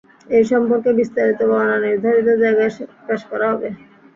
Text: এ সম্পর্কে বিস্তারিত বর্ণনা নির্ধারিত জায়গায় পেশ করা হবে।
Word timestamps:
এ 0.29 0.49
সম্পর্কে 0.51 0.89
বিস্তারিত 0.99 1.39
বর্ণনা 1.49 1.77
নির্ধারিত 1.85 2.29
জায়গায় 2.43 2.71
পেশ 3.05 3.21
করা 3.29 3.45
হবে। 3.51 3.67